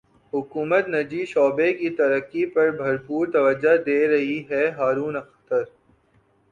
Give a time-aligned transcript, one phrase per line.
[0.33, 5.63] حکومت نجی شعبے کی ترقی پر بھرپور توجہ دے رہی ہے ہارون اختر